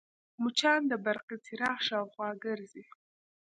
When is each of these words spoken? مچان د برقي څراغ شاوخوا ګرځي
مچان 0.41 0.81
د 0.87 0.93
برقي 1.05 1.37
څراغ 1.45 1.77
شاوخوا 1.87 2.29
ګرځي 2.45 2.83